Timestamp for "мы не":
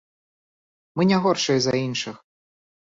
0.95-1.21